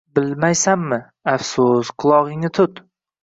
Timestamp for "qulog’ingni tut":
2.05-2.81